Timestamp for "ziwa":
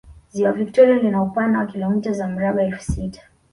0.29-0.51